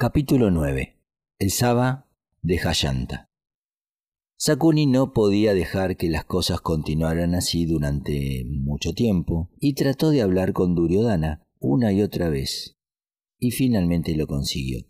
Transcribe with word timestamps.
Capítulo 0.00 0.52
9. 0.52 0.96
El 1.40 1.50
Saba 1.50 2.06
de 2.40 2.56
Jayanta. 2.56 3.32
Sakuni 4.36 4.86
no 4.86 5.12
podía 5.12 5.54
dejar 5.54 5.96
que 5.96 6.08
las 6.08 6.24
cosas 6.24 6.60
continuaran 6.60 7.34
así 7.34 7.66
durante 7.66 8.44
mucho 8.46 8.92
tiempo 8.92 9.50
y 9.58 9.74
trató 9.74 10.10
de 10.10 10.22
hablar 10.22 10.52
con 10.52 10.76
Duryodhana 10.76 11.42
una 11.58 11.90
y 11.90 12.02
otra 12.02 12.28
vez 12.28 12.76
y 13.40 13.50
finalmente 13.50 14.14
lo 14.14 14.28
consiguió. 14.28 14.86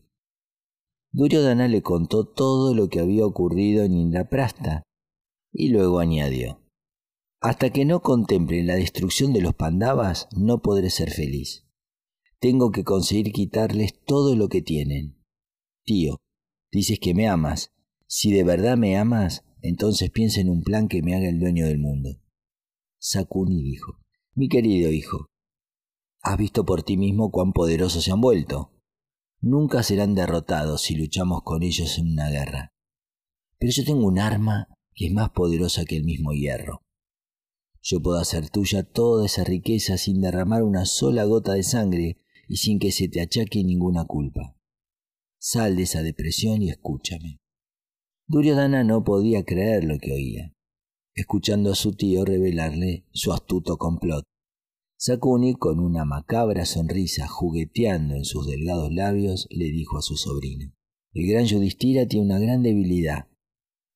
Duryodhana 1.12 1.68
le 1.68 1.80
contó 1.80 2.26
todo 2.26 2.74
lo 2.74 2.90
que 2.90 3.00
había 3.00 3.24
ocurrido 3.24 3.84
en 3.84 3.94
Indraprasta 3.94 4.82
y 5.54 5.70
luego 5.70 6.00
añadió: 6.00 6.60
Hasta 7.40 7.70
que 7.70 7.86
no 7.86 8.02
contemple 8.02 8.62
la 8.62 8.74
destrucción 8.74 9.32
de 9.32 9.40
los 9.40 9.54
Pandavas 9.54 10.28
no 10.36 10.60
podré 10.60 10.90
ser 10.90 11.10
feliz. 11.10 11.64
Tengo 12.40 12.70
que 12.70 12.84
conseguir 12.84 13.32
quitarles 13.32 14.00
todo 14.04 14.36
lo 14.36 14.48
que 14.48 14.62
tienen. 14.62 15.18
Tío, 15.84 16.20
dices 16.70 17.00
que 17.00 17.12
me 17.12 17.28
amas. 17.28 17.72
Si 18.06 18.30
de 18.32 18.44
verdad 18.44 18.76
me 18.76 18.96
amas, 18.96 19.44
entonces 19.60 20.10
piensa 20.10 20.40
en 20.40 20.48
un 20.48 20.62
plan 20.62 20.86
que 20.86 21.02
me 21.02 21.16
haga 21.16 21.28
el 21.28 21.40
dueño 21.40 21.66
del 21.66 21.78
mundo. 21.78 22.20
Sakuni 22.98 23.62
dijo, 23.62 23.98
Mi 24.34 24.48
querido 24.48 24.92
hijo, 24.92 25.26
has 26.22 26.38
visto 26.38 26.64
por 26.64 26.84
ti 26.84 26.96
mismo 26.96 27.32
cuán 27.32 27.52
poderosos 27.52 28.04
se 28.04 28.12
han 28.12 28.20
vuelto. 28.20 28.72
Nunca 29.40 29.82
serán 29.82 30.14
derrotados 30.14 30.82
si 30.82 30.94
luchamos 30.94 31.42
con 31.42 31.64
ellos 31.64 31.98
en 31.98 32.12
una 32.12 32.28
guerra. 32.28 32.72
Pero 33.58 33.72
yo 33.72 33.84
tengo 33.84 34.06
un 34.06 34.20
arma 34.20 34.68
que 34.94 35.06
es 35.06 35.12
más 35.12 35.30
poderosa 35.30 35.84
que 35.84 35.96
el 35.96 36.04
mismo 36.04 36.32
hierro. 36.32 36.82
Yo 37.82 38.00
puedo 38.00 38.18
hacer 38.18 38.48
tuya 38.50 38.84
toda 38.84 39.26
esa 39.26 39.42
riqueza 39.42 39.96
sin 39.96 40.20
derramar 40.20 40.62
una 40.62 40.86
sola 40.86 41.24
gota 41.24 41.54
de 41.54 41.62
sangre 41.62 42.20
y 42.48 42.56
sin 42.56 42.78
que 42.78 42.90
se 42.90 43.08
te 43.08 43.20
achaque 43.20 43.62
ninguna 43.62 44.04
culpa. 44.04 44.56
Sal 45.38 45.76
de 45.76 45.82
esa 45.84 46.02
depresión 46.02 46.62
y 46.62 46.70
escúchame. 46.70 47.38
Duryodhana 48.26 48.82
no 48.82 49.04
podía 49.04 49.44
creer 49.44 49.84
lo 49.84 49.98
que 49.98 50.12
oía, 50.12 50.52
escuchando 51.14 51.72
a 51.72 51.74
su 51.74 51.92
tío 51.92 52.24
revelarle 52.24 53.06
su 53.12 53.32
astuto 53.32 53.76
complot. 53.76 54.24
Sakuni, 54.96 55.54
con 55.54 55.78
una 55.78 56.04
macabra 56.04 56.66
sonrisa 56.66 57.28
jugueteando 57.28 58.16
en 58.16 58.24
sus 58.24 58.48
delgados 58.48 58.92
labios, 58.92 59.46
le 59.50 59.66
dijo 59.66 59.96
a 59.96 60.02
su 60.02 60.16
sobrino, 60.16 60.72
el 61.14 61.28
gran 61.28 61.44
Yudhishthira 61.44 62.06
tiene 62.06 62.26
una 62.26 62.38
gran 62.38 62.62
debilidad, 62.62 63.28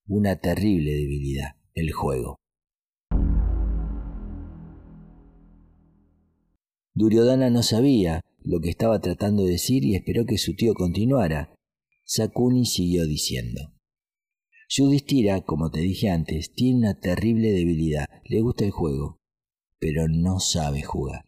una 0.06 0.36
terrible 0.36 0.92
debilidad, 0.92 1.56
el 1.74 1.92
juego. 1.92 2.36
Duryodhana 6.94 7.50
no 7.50 7.62
sabía 7.62 8.20
lo 8.44 8.60
que 8.60 8.70
estaba 8.70 9.00
tratando 9.00 9.44
de 9.44 9.52
decir 9.52 9.84
y 9.84 9.94
esperó 9.94 10.24
que 10.26 10.38
su 10.38 10.54
tío 10.54 10.74
continuara. 10.74 11.54
Sakuni 12.04 12.66
siguió 12.66 13.06
diciendo. 13.06 13.72
Yudhishthira, 14.68 15.42
como 15.42 15.70
te 15.70 15.80
dije 15.80 16.08
antes, 16.08 16.52
tiene 16.54 16.78
una 16.78 16.98
terrible 16.98 17.52
debilidad. 17.52 18.06
Le 18.24 18.40
gusta 18.40 18.64
el 18.64 18.70
juego, 18.70 19.20
pero 19.78 20.08
no 20.08 20.40
sabe 20.40 20.82
jugar. 20.82 21.26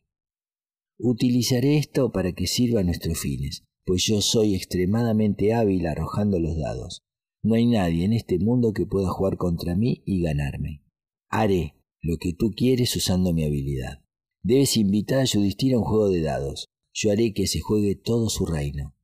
Utilizaré 0.99 1.77
esto 1.77 2.11
para 2.13 2.33
que 2.33 2.47
sirva 2.47 2.81
a 2.81 2.85
nuestros 2.85 3.19
fines, 3.21 3.65
pues 3.85 4.05
yo 4.05 4.21
soy 4.21 4.55
extremadamente 4.55 5.53
hábil 5.53 5.87
arrojando 5.87 6.39
los 6.39 6.57
dados. 6.57 7.03
No 7.43 7.55
hay 7.55 7.67
nadie 7.67 8.05
en 8.05 8.15
este 8.15 8.39
mundo 8.39 8.73
que 8.73 8.87
pueda 8.87 9.11
jugar 9.11 9.37
contra 9.37 9.77
mí 9.77 10.03
y 10.07 10.23
ganarme. 10.23 10.83
Haré 11.29 11.75
lo 12.01 12.17
que 12.17 12.33
tú 12.33 12.53
quieres 12.57 12.97
usando 12.97 13.35
mi 13.35 13.45
habilidad. 13.45 14.03
Debes 14.43 14.77
invitar 14.77 15.21
a 15.21 15.25
Yudhishthira 15.25 15.77
a 15.77 15.81
un 15.81 15.85
juego 15.85 16.09
de 16.09 16.23
dados 16.23 16.64
yo 16.95 17.11
haré 17.11 17.35
que 17.35 17.49
se 17.49 17.61
juegue 17.61 17.97
todo 17.97 18.31
su 18.31 18.47
reino. 18.47 18.95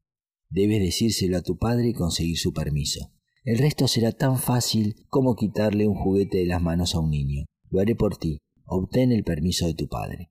Debes 0.49 0.81
decírselo 0.81 1.37
a 1.37 1.43
tu 1.43 1.59
padre 1.59 1.89
y 1.89 1.93
conseguir 1.93 2.39
su 2.39 2.53
permiso. 2.53 3.13
El 3.45 3.59
resto 3.59 3.89
será 3.89 4.13
tan 4.13 4.39
fácil 4.39 5.07
como 5.09 5.35
quitarle 5.35 5.87
un 5.87 5.97
juguete 5.97 6.39
de 6.39 6.47
las 6.47 6.63
manos 6.63 6.95
a 6.95 7.01
un 7.01 7.11
niño. 7.11 7.47
Lo 7.69 7.81
haré 7.81 7.97
por 7.97 8.17
ti. 8.17 8.39
Obtén 8.65 9.11
el 9.11 9.25
permiso 9.25 9.67
de 9.67 9.75
tu 9.75 9.89
padre. 9.89 10.31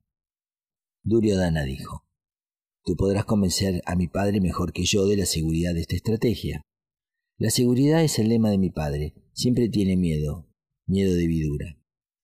Duryodhana 1.04 1.64
dijo, 1.64 2.06
Tú 2.86 2.96
podrás 2.96 3.26
convencer 3.26 3.82
a 3.86 3.96
mi 3.96 4.08
padre 4.08 4.40
mejor 4.40 4.72
que 4.72 4.86
yo 4.86 5.06
de 5.06 5.18
la 5.18 5.26
seguridad 5.26 5.74
de 5.74 5.82
esta 5.82 5.96
estrategia. 5.96 6.62
La 7.38 7.50
seguridad 7.50 8.02
es 8.04 8.20
el 8.20 8.30
lema 8.30 8.52
de 8.52 8.58
mi 8.58 8.70
padre. 8.70 9.16
Siempre 9.34 9.68
tiene 9.68 9.98
miedo, 9.98 10.48
miedo 10.86 11.14
de 11.14 11.28
vidura. 11.28 11.78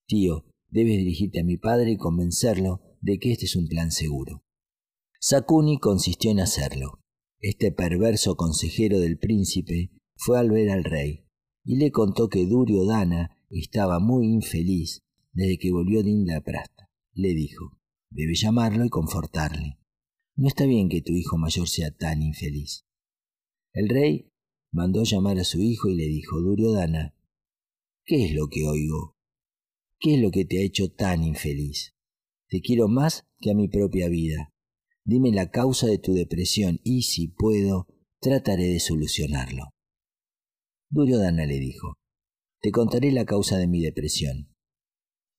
Tío, 0.08 0.46
debes 0.70 0.98
dirigirte 0.98 1.42
a 1.42 1.44
mi 1.44 1.58
padre 1.58 1.92
y 1.92 1.98
convencerlo 1.98 2.82
de 3.02 3.20
que 3.20 3.34
este 3.34 3.46
es 3.46 3.56
un 3.58 3.68
plan 3.68 3.92
seguro. 3.92 4.45
Sakuni 5.28 5.80
consistió 5.80 6.30
en 6.30 6.40
hacerlo. 6.40 7.00
Este 7.40 7.72
perverso 7.72 8.36
consejero 8.36 9.00
del 9.00 9.18
príncipe 9.18 9.90
fue 10.16 10.38
al 10.38 10.52
ver 10.52 10.70
al 10.70 10.84
rey 10.84 11.26
y 11.64 11.78
le 11.78 11.90
contó 11.90 12.30
que 12.30 12.46
Duryodhana 12.46 13.36
estaba 13.50 13.98
muy 13.98 14.28
infeliz 14.28 15.02
desde 15.34 15.58
que 15.58 15.72
volvió 15.72 16.04
de 16.04 16.12
Indraprasta. 16.12 16.92
Le 17.14 17.30
dijo, 17.34 17.80
debe 18.12 18.36
llamarlo 18.36 18.86
y 18.86 18.90
confortarle. 18.90 19.80
No 20.36 20.48
está 20.48 20.68
bien 20.68 20.90
que 20.90 21.02
tu 21.02 21.14
hijo 21.14 21.40
mayor 21.40 21.68
sea 21.68 21.90
tan 21.90 22.22
infeliz. 22.22 22.86
El 23.74 23.90
rey 23.90 24.30
mandó 24.72 25.02
llamar 25.06 25.40
a 25.40 25.44
su 25.44 25.60
hijo 25.60 25.90
y 25.90 25.96
le 25.96 26.06
dijo, 26.06 26.40
Duryodhana, 26.40 27.16
¿qué 28.06 28.26
es 28.26 28.36
lo 28.36 28.48
que 28.48 28.64
oigo? 28.68 29.16
¿Qué 30.00 30.18
es 30.18 30.22
lo 30.22 30.30
que 30.30 30.46
te 30.46 30.60
ha 30.60 30.64
hecho 30.64 30.92
tan 30.92 31.24
infeliz? 31.24 31.96
Te 32.48 32.62
quiero 32.62 32.88
más 32.88 33.24
que 33.40 33.50
a 33.50 33.56
mi 33.56 33.68
propia 33.68 34.08
vida. 34.08 34.52
Dime 35.08 35.32
la 35.32 35.52
causa 35.52 35.86
de 35.86 36.00
tu 36.00 36.14
depresión 36.14 36.80
y, 36.84 37.04
si 37.04 37.28
puedo, 37.28 37.88
trataré 38.20 38.66
de 38.66 38.80
solucionarlo. 38.80 39.70
Duryodhana 40.90 41.46
le 41.46 41.60
dijo, 41.60 41.94
Te 42.60 42.72
contaré 42.72 43.12
la 43.12 43.26
causa 43.26 43.58
de 43.58 43.68
mi 43.68 43.82
depresión. 43.82 44.52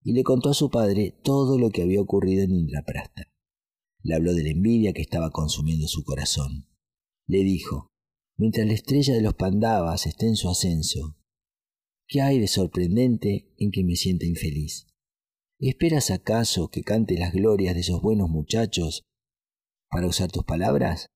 Y 0.05 0.13
le 0.13 0.23
contó 0.23 0.51
a 0.51 0.55
su 0.55 0.71
padre 0.71 1.19
todo 1.25 1.59
lo 1.59 1.71
que 1.71 1.83
había 1.83 2.01
ocurrido 2.01 2.45
en 2.45 2.53
Indraprasta. 2.53 3.25
Le 4.05 4.15
habló 4.15 4.35
de 4.35 4.45
la 4.45 4.51
envidia 4.51 4.93
que 4.93 5.03
estaba 5.03 5.33
consumiendo 5.33 5.89
su 5.89 6.05
corazón. 6.05 6.69
Le 7.27 7.43
dijo, 7.43 7.89
Mientras 8.39 8.69
la 8.69 8.75
estrella 8.75 9.15
de 9.15 9.23
los 9.23 9.35
Pandavas 9.35 10.07
esté 10.07 10.27
en 10.27 10.37
su 10.37 10.49
ascenso, 10.49 11.17
¿qué 12.07 12.21
hay 12.21 12.39
de 12.39 12.47
sorprendente 12.47 13.53
en 13.59 13.73
que 13.73 13.83
me 13.83 13.97
sienta 13.97 14.27
infeliz? 14.27 14.87
¿Esperas 15.59 16.13
acaso 16.13 16.69
que 16.69 16.83
cante 16.83 17.19
las 17.19 17.33
glorias 17.33 17.75
de 17.75 17.81
esos 17.81 18.01
buenos 18.01 18.29
muchachos 18.29 19.03
para 19.97 20.09
usar 20.09 20.31
tus 20.31 20.45
palabras? 20.45 21.07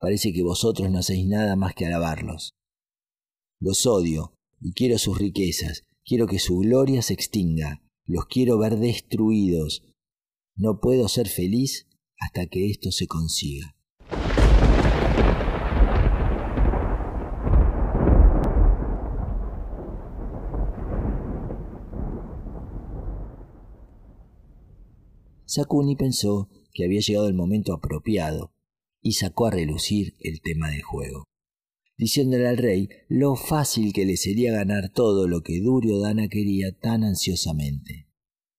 Parece 0.00 0.32
que 0.32 0.42
vosotros 0.42 0.90
no 0.90 0.98
hacéis 0.98 1.24
nada 1.28 1.54
más 1.54 1.72
que 1.72 1.86
alabarlos. 1.86 2.50
Los 3.60 3.86
odio 3.86 4.34
y 4.60 4.72
quiero 4.72 4.98
sus 4.98 5.16
riquezas, 5.16 5.84
quiero 6.04 6.26
que 6.26 6.40
su 6.40 6.56
gloria 6.56 7.00
se 7.00 7.14
extinga, 7.14 7.84
los 8.04 8.26
quiero 8.26 8.58
ver 8.58 8.78
destruidos. 8.78 9.84
No 10.56 10.80
puedo 10.80 11.06
ser 11.06 11.28
feliz 11.28 11.86
hasta 12.18 12.48
que 12.48 12.68
esto 12.68 12.90
se 12.90 13.06
consiga. 13.06 13.76
Sakuni 25.44 25.94
pensó 25.94 26.48
que 26.76 26.84
había 26.84 27.00
llegado 27.00 27.26
el 27.26 27.34
momento 27.34 27.72
apropiado 27.72 28.52
y 29.00 29.12
sacó 29.12 29.46
a 29.46 29.50
relucir 29.50 30.14
el 30.20 30.40
tema 30.42 30.70
del 30.70 30.82
juego, 30.82 31.24
diciéndole 31.96 32.46
al 32.46 32.58
rey 32.58 32.88
lo 33.08 33.34
fácil 33.34 33.92
que 33.92 34.04
le 34.04 34.16
sería 34.16 34.52
ganar 34.52 34.92
todo 34.92 35.26
lo 35.26 35.40
que 35.40 35.60
Duryodhana 35.60 36.28
quería 36.28 36.76
tan 36.78 37.02
ansiosamente. 37.02 38.08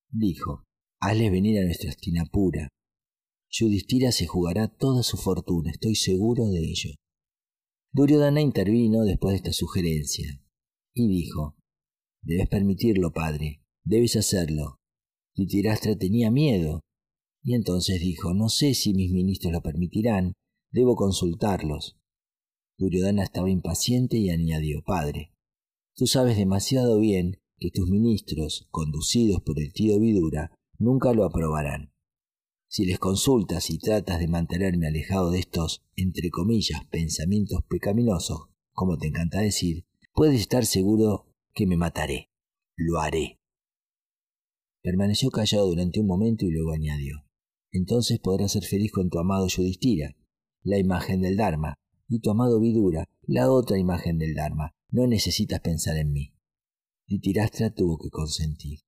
Dijo, 0.10 0.64
hazle 1.00 1.30
venir 1.30 1.60
a 1.60 1.66
nuestra 1.66 1.92
Astinapura. 1.92 2.70
Yudhishthira 3.50 4.12
se 4.12 4.26
jugará 4.26 4.68
toda 4.68 5.04
su 5.04 5.18
fortuna, 5.18 5.72
estoy 5.72 5.96
seguro 5.96 6.48
de 6.48 6.60
ello. 6.60 6.96
Duryodhana 7.94 8.42
intervino 8.42 9.04
después 9.04 9.34
de 9.34 9.38
esta 9.38 9.54
sugerencia 9.54 10.42
y 10.94 11.08
dijo, 11.08 11.56
debes 12.24 12.50
permitirlo, 12.50 13.14
padre, 13.14 13.62
debes 13.84 14.16
hacerlo. 14.16 14.78
Titirastra 15.36 15.96
tenía 15.96 16.32
miedo 16.32 16.82
y 17.48 17.56
entonces 17.56 18.02
dijo, 18.02 18.34
no 18.34 18.50
sé 18.50 18.74
si 18.74 18.94
mis 18.94 19.10
ministros 19.10 19.54
lo 19.54 19.62
permitirán, 19.62 20.34
debo 20.70 20.98
consultarlos. 20.98 21.98
Duryodhana 22.78 23.24
estaba 23.24 23.50
impaciente 23.50 24.18
y 24.18 24.32
añadió, 24.32 24.84
Padre, 24.86 25.32
tú 25.96 26.08
sabes 26.08 26.36
demasiado 26.36 27.00
bien 27.00 27.40
que 27.58 27.72
tus 27.72 27.90
ministros, 27.90 28.68
conducidos 28.70 29.42
por 29.44 29.62
el 29.62 29.72
tío 29.72 29.98
Vidura, 29.98 30.52
nunca 30.78 31.14
lo 31.14 31.24
aprobarán. 31.24 31.94
Si 32.68 32.86
les 32.86 33.00
consultas 33.00 33.70
y 33.70 33.78
tratas 33.78 34.20
de 34.20 34.28
mantenerme 34.28 34.88
alejado 34.88 35.32
de 35.32 35.40
estos, 35.40 35.86
entre 35.96 36.30
comillas, 36.30 36.84
pensamientos 36.92 37.62
pecaminosos, 37.70 38.50
como 38.74 38.98
te 38.98 39.08
encanta 39.08 39.40
decir, 39.40 39.86
puedes 40.14 40.42
estar 40.42 40.66
seguro 40.66 41.34
que 41.54 41.66
me 41.66 41.78
mataré. 41.78 42.30
Lo 42.76 43.00
haré. 43.00 43.40
Permaneció 44.84 45.32
callado 45.32 45.68
durante 45.68 46.02
un 46.02 46.08
momento 46.08 46.46
y 46.46 46.52
luego 46.52 46.74
añadió 46.74 47.27
entonces 47.72 48.20
podrás 48.20 48.54
ser 48.54 48.64
feliz 48.64 48.92
con 48.92 49.10
tu 49.10 49.20
amado 49.20 49.48
Yudhishthira, 49.48 50.16
la 50.64 50.78
imagen 50.78 51.22
del 51.22 51.38
Dharma, 51.38 51.76
y 52.08 52.20
tu 52.20 52.32
amado 52.32 52.60
Vidura, 52.60 53.10
la 53.24 53.52
otra 53.52 53.78
imagen 53.78 54.18
del 54.18 54.34
Dharma. 54.34 54.72
No 54.90 55.06
necesitas 55.08 55.60
pensar 55.60 55.98
en 55.98 56.14
mí. 56.14 56.34
Tirastra 57.22 57.74
tuvo 57.74 57.98
que 57.98 58.10
consentir. 58.10 58.80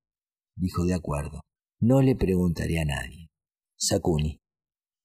Dijo 0.55 0.85
de 0.85 0.93
acuerdo. 0.93 1.41
No 1.79 2.01
le 2.01 2.15
preguntaré 2.15 2.79
a 2.79 2.85
nadie. 2.85 3.29
Sakuni, 3.77 4.41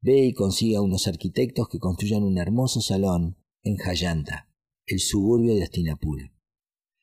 ve 0.02 0.26
y 0.26 0.34
consiga 0.34 0.80
unos 0.80 1.06
arquitectos 1.06 1.68
que 1.68 1.78
construyan 1.78 2.24
un 2.24 2.38
hermoso 2.38 2.80
salón 2.80 3.38
en 3.62 3.76
Jayanta, 3.76 4.50
el 4.86 4.98
suburbio 4.98 5.54
de 5.54 5.62
Astinapura. 5.62 6.32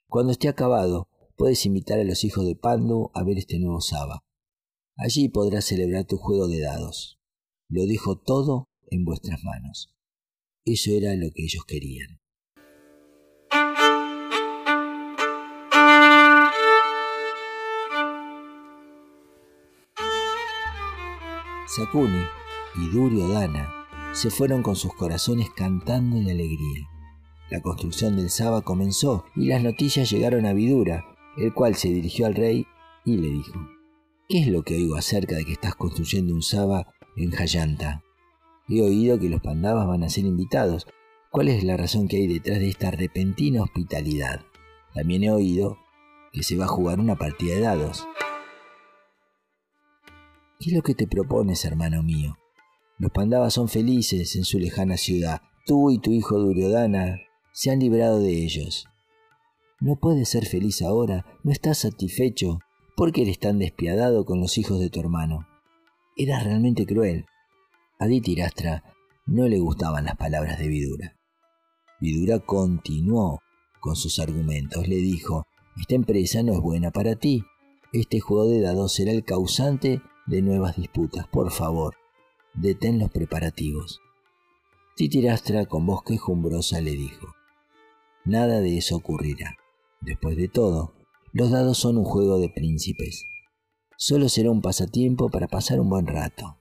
Cuando 0.08 0.34
esté 0.34 0.50
acabado, 0.50 1.08
puedes 1.38 1.66
invitar 1.66 2.00
a 2.00 2.04
los 2.04 2.24
hijos 2.26 2.46
de 2.46 2.56
Pandu 2.56 3.10
a 3.14 3.24
ver 3.24 3.38
este 3.38 3.60
nuevo 3.60 3.80
Saba. 3.80 4.26
Allí 5.04 5.30
podrás 5.30 5.66
celebrar 5.66 6.06
tu 6.06 6.18
juego 6.18 6.48
de 6.48 6.60
dados. 6.60 7.18
Lo 7.70 7.88
dejo 7.88 8.20
todo 8.20 8.70
en 8.92 9.04
vuestras 9.04 9.44
manos. 9.44 9.96
Eso 10.64 10.92
era 10.92 11.16
lo 11.16 11.32
que 11.34 11.44
ellos 11.44 11.66
querían. 11.66 12.20
Sakuni 21.66 22.22
y 22.76 22.90
Duryodhana 22.94 24.14
se 24.14 24.30
fueron 24.30 24.62
con 24.62 24.76
sus 24.76 24.94
corazones 24.94 25.48
cantando 25.56 26.18
de 26.18 26.30
alegría. 26.30 26.88
La 27.50 27.60
construcción 27.64 28.18
del 28.18 28.30
Saba 28.30 28.62
comenzó 28.62 29.26
y 29.36 29.48
las 29.48 29.64
noticias 29.64 30.12
llegaron 30.12 30.46
a 30.46 30.54
Vidura, 30.54 31.04
el 31.38 31.56
cual 31.56 31.74
se 31.74 31.88
dirigió 31.88 32.28
al 32.28 32.36
rey 32.36 32.68
y 33.04 33.18
le 33.18 33.30
dijo, 33.30 33.81
¿Qué 34.32 34.40
es 34.40 34.48
lo 34.48 34.64
que 34.64 34.76
oigo 34.76 34.96
acerca 34.96 35.36
de 35.36 35.44
que 35.44 35.52
estás 35.52 35.76
construyendo 35.76 36.34
un 36.34 36.42
Saba 36.42 36.88
en 37.18 37.32
Jayanta? 37.32 38.02
He 38.70 38.82
oído 38.82 39.20
que 39.20 39.28
los 39.28 39.42
Pandavas 39.42 39.86
van 39.86 40.04
a 40.04 40.10
ser 40.10 40.24
invitados. 40.24 40.88
¿Cuál 41.32 41.50
es 41.50 41.66
la 41.66 41.76
razón 41.76 42.08
que 42.08 42.16
hay 42.16 42.28
detrás 42.28 42.60
de 42.60 42.70
esta 42.70 42.92
repentina 42.92 43.62
hospitalidad? 43.62 44.40
También 44.94 45.26
he 45.26 45.32
oído 45.32 45.80
que 46.32 46.44
se 46.44 46.56
va 46.56 46.64
a 46.64 46.70
jugar 46.70 47.02
una 47.02 47.18
partida 47.18 47.56
de 47.56 47.60
dados. 47.60 48.08
¿Qué 50.62 50.70
es 50.70 50.74
lo 50.78 50.82
que 50.82 50.96
te 50.96 51.08
propones, 51.08 51.66
hermano 51.66 52.02
mío? 52.02 52.38
Los 53.00 53.12
Pandavas 53.12 53.54
son 53.54 53.68
felices 53.68 54.38
en 54.38 54.46
su 54.46 54.60
lejana 54.60 54.96
ciudad. 54.96 55.42
Tú 55.66 55.92
y 55.92 56.00
tu 56.00 56.14
hijo 56.14 56.40
Duryodhana 56.40 57.20
se 57.52 57.70
han 57.70 57.80
librado 57.80 58.22
de 58.22 58.46
ellos. 58.46 58.88
¿No 59.82 59.98
puedes 59.98 60.30
ser 60.30 60.46
feliz 60.46 60.82
ahora? 60.82 61.26
¿No 61.44 61.52
estás 61.52 61.80
satisfecho? 61.80 62.60
¿Por 62.96 63.12
qué 63.12 63.24
eres 63.24 63.40
tan 63.40 63.60
despiadado 63.60 64.26
con 64.26 64.40
los 64.40 64.58
hijos 64.58 64.80
de 64.80 64.90
tu 64.90 65.00
hermano? 65.00 65.48
Eras 66.18 66.44
realmente 66.44 66.86
cruel. 66.86 67.26
A 68.00 68.08
Ditirastra 68.08 68.84
no 69.26 69.48
le 69.48 69.60
gustaban 69.60 70.06
las 70.06 70.18
palabras 70.18 70.60
de 70.60 70.68
Vidura. 70.68 71.16
Vidura 72.00 72.40
continuó 72.40 73.42
con 73.80 73.96
sus 73.96 74.20
argumentos. 74.20 74.88
Le 74.88 74.98
dijo, 74.98 75.46
esta 75.80 75.96
empresa 75.96 76.44
no 76.44 76.54
es 76.54 76.60
buena 76.60 76.92
para 76.92 77.16
ti. 77.16 77.44
Este 77.94 78.20
juego 78.20 78.48
de 78.48 78.62
dados 78.62 78.94
será 78.94 79.12
el 79.12 79.24
causante 79.24 80.02
de 80.28 80.42
nuevas 80.42 80.76
disputas. 80.76 81.28
Por 81.28 81.52
favor, 81.52 81.96
detén 82.54 83.00
los 83.00 83.10
preparativos. 83.10 84.02
Titirastra 84.96 85.66
con 85.66 85.86
voz 85.86 86.04
quejumbrosa 86.04 86.82
le 86.82 86.92
dijo, 86.92 87.34
Nada 88.26 88.60
de 88.60 88.78
eso 88.78 88.98
ocurrirá. 88.98 89.58
Después 90.02 90.38
de 90.38 90.48
todo, 90.48 90.94
los 91.34 91.52
dados 91.52 91.78
son 91.78 91.98
un 91.98 92.04
juego 92.04 92.40
de 92.40 92.50
príncipes. 92.50 93.26
Solo 93.98 94.30
será 94.30 94.52
un 94.52 94.62
pasatiempo 94.62 95.30
para 95.30 95.48
pasar 95.48 95.80
un 95.80 95.90
buen 95.90 96.08
rato. 96.08 96.58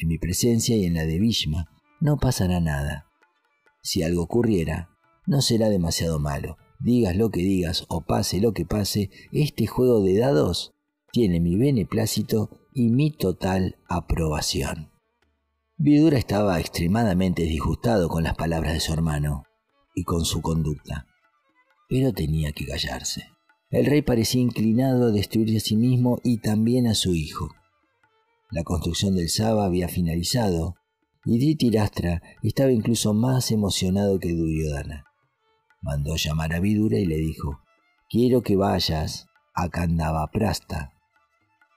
En 0.00 0.08
mi 0.08 0.18
presencia 0.18 0.76
y 0.76 0.84
en 0.84 0.94
la 0.94 1.04
de 1.04 1.18
Bhishma 1.18 1.68
no 2.00 2.18
pasará 2.18 2.60
nada. 2.60 3.06
Si 3.82 4.02
algo 4.02 4.22
ocurriera, 4.22 4.90
no 5.26 5.40
será 5.40 5.68
demasiado 5.68 6.18
malo. 6.18 6.56
Digas 6.80 7.16
lo 7.16 7.30
que 7.30 7.40
digas 7.40 7.84
o 7.88 8.02
pase 8.02 8.40
lo 8.40 8.52
que 8.52 8.64
pase, 8.64 9.10
este 9.32 9.66
juego 9.66 10.00
de 10.00 10.18
dados 10.18 10.74
tiene 11.12 11.40
mi 11.40 11.56
beneplácito 11.56 12.50
y 12.72 12.88
mi 12.88 13.10
total 13.10 13.76
aprobación. 13.88 14.90
Vidura 15.76 16.18
estaba 16.18 16.60
extremadamente 16.60 17.42
disgustado 17.42 18.08
con 18.08 18.22
las 18.24 18.36
palabras 18.36 18.74
de 18.74 18.80
su 18.80 18.92
hermano 18.92 19.44
y 19.94 20.04
con 20.04 20.24
su 20.24 20.40
conducta 20.40 21.06
pero 21.88 22.12
tenía 22.12 22.52
que 22.52 22.66
callarse. 22.66 23.32
El 23.70 23.86
rey 23.86 24.02
parecía 24.02 24.40
inclinado 24.40 25.06
a 25.06 25.10
destruir 25.10 25.56
a 25.56 25.60
sí 25.60 25.76
mismo 25.76 26.20
y 26.24 26.38
también 26.38 26.86
a 26.86 26.94
su 26.94 27.14
hijo. 27.14 27.50
La 28.50 28.64
construcción 28.64 29.14
del 29.14 29.28
Saba 29.28 29.66
había 29.66 29.88
finalizado 29.88 30.76
y 31.24 31.38
Dhritirashtra 31.38 32.22
estaba 32.42 32.72
incluso 32.72 33.12
más 33.12 33.50
emocionado 33.50 34.18
que 34.18 34.32
Duryodhana. 34.32 35.04
Mandó 35.82 36.16
llamar 36.16 36.54
a 36.54 36.60
Vidura 36.60 36.98
y 36.98 37.04
le 37.04 37.16
dijo, 37.16 37.60
quiero 38.08 38.42
que 38.42 38.56
vayas 38.56 39.26
a 39.54 39.68
Kandavaprasta. 39.68 40.92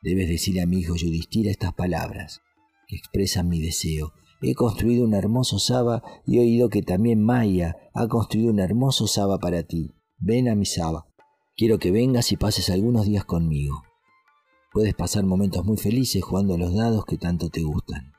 Debes 0.01 0.29
decirle 0.29 0.61
a 0.61 0.67
mi 0.67 0.79
hijo 0.79 0.95
Yudhishthira 0.95 1.51
estas 1.51 1.73
palabras, 1.73 2.41
que 2.87 2.95
expresan 2.95 3.49
mi 3.49 3.59
deseo 3.59 4.13
He 4.43 4.55
construido 4.55 5.05
un 5.05 5.13
hermoso 5.13 5.59
Saba 5.59 6.01
y 6.25 6.37
he 6.37 6.41
oído 6.41 6.69
que 6.69 6.81
también 6.81 7.21
Maya 7.21 7.77
ha 7.93 8.07
construido 8.07 8.49
un 8.49 8.59
hermoso 8.59 9.05
Saba 9.05 9.37
para 9.37 9.61
ti. 9.63 9.93
Ven 10.17 10.49
a 10.49 10.55
mi 10.55 10.65
Saba. 10.65 11.05
Quiero 11.61 11.77
que 11.77 11.91
vengas 11.91 12.31
y 12.31 12.37
pases 12.37 12.71
algunos 12.71 13.05
días 13.05 13.23
conmigo. 13.23 13.83
Puedes 14.73 14.95
pasar 14.95 15.25
momentos 15.25 15.63
muy 15.63 15.77
felices 15.77 16.23
jugando 16.23 16.55
a 16.55 16.57
los 16.57 16.73
dados 16.73 17.05
que 17.05 17.19
tanto 17.19 17.51
te 17.51 17.61
gustan. 17.61 18.13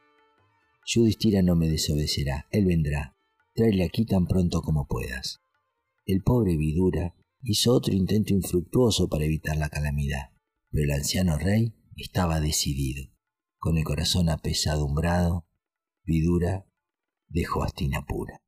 Yudhishthira 0.87 1.43
no 1.43 1.57
me 1.57 1.69
desobedecerá, 1.69 2.47
él 2.53 2.67
vendrá. 2.67 3.17
Tráele 3.53 3.83
aquí 3.83 4.07
tan 4.07 4.29
pronto 4.29 4.63
como 4.63 4.87
puedas. 4.87 5.41
El 6.07 6.23
pobre 6.23 6.57
Vidura 6.57 7.17
hizo 7.43 7.73
otro 7.73 7.93
intento 7.93 8.33
infructuoso 8.33 9.09
para 9.09 9.25
evitar 9.25 9.57
la 9.57 9.71
calamidad, 9.71 10.31
pero 10.71 10.85
el 10.85 10.93
anciano 10.93 11.37
rey 11.37 11.75
estaba 11.97 12.39
decidido. 12.39 13.13
Con 13.59 13.77
el 13.77 13.83
corazón 13.83 14.29
apesadumbrado, 14.29 15.49
Vidura 16.05 16.65
dejó 17.27 17.65
Astinapura. 17.65 18.41